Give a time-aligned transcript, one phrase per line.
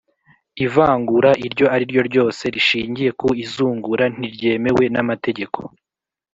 [0.65, 5.59] ivangura iryo ari ryo ryose rishingiye ku izungura ntiryemewe n’amategeko.